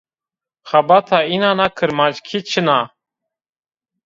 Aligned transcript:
Xebata 0.69 1.17
înan 1.35 1.59
a 1.65 1.67
kirmanckî 1.77 2.39
çin 2.49 2.67
a 2.77 2.79